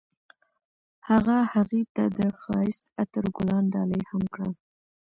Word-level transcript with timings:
هغه 1.09 1.37
هغې 1.53 1.81
ته 1.95 2.03
د 2.17 2.19
ښایسته 2.41 2.89
عطر 3.01 3.25
ګلان 3.35 3.63
ډالۍ 3.73 4.01
هم 4.11 4.23
کړل. 4.33 4.53